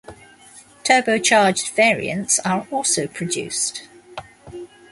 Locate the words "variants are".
1.75-2.65